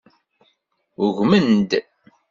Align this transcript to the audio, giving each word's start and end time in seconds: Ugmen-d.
Ugmen-d. 1.05 1.71